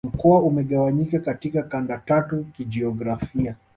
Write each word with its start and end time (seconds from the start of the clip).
Mkoa 0.13 0.41
umegawanyika 0.41 1.19
katika 1.19 1.63
kanda 1.63 1.97
tatu 2.05 2.43
kijiografia 2.43 3.55